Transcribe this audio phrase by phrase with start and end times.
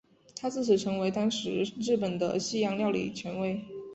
[0.35, 3.63] 他自此成为当时日本的西洋料理权威。